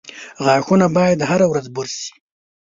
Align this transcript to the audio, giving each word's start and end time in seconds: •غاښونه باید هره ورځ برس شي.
•غاښونه 0.45 0.87
باید 0.97 1.27
هره 1.29 1.45
ورځ 1.51 1.65
برس 1.75 1.95
شي. 2.03 2.13